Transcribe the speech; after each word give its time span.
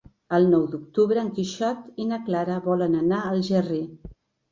El 0.35 0.45
nou 0.51 0.63
d'octubre 0.69 1.19
en 1.23 1.27
Quixot 1.35 1.83
i 2.05 2.07
na 2.13 2.19
Clara 2.29 2.55
volen 2.69 2.97
anar 3.03 3.21
a 3.21 3.29
Algerri. 3.35 3.79